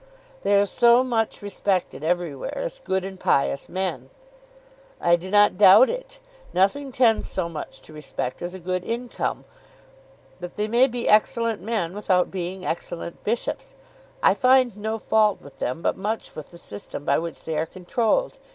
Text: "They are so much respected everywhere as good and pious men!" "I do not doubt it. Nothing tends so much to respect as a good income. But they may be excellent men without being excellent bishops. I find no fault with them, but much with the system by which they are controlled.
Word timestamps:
"They 0.41 0.59
are 0.59 0.65
so 0.65 1.03
much 1.03 1.43
respected 1.43 2.03
everywhere 2.03 2.57
as 2.57 2.79
good 2.83 3.05
and 3.05 3.19
pious 3.19 3.69
men!" 3.69 4.09
"I 4.99 5.15
do 5.15 5.29
not 5.29 5.59
doubt 5.59 5.91
it. 5.91 6.19
Nothing 6.55 6.91
tends 6.91 7.29
so 7.29 7.47
much 7.47 7.79
to 7.81 7.93
respect 7.93 8.41
as 8.41 8.55
a 8.55 8.59
good 8.59 8.83
income. 8.83 9.45
But 10.39 10.55
they 10.55 10.67
may 10.67 10.87
be 10.87 11.07
excellent 11.07 11.61
men 11.61 11.93
without 11.93 12.31
being 12.31 12.65
excellent 12.65 13.23
bishops. 13.23 13.75
I 14.23 14.33
find 14.33 14.75
no 14.75 14.97
fault 14.97 15.39
with 15.39 15.59
them, 15.59 15.83
but 15.83 15.95
much 15.97 16.35
with 16.35 16.49
the 16.49 16.57
system 16.57 17.05
by 17.05 17.19
which 17.19 17.43
they 17.45 17.55
are 17.55 17.67
controlled. 17.67 18.39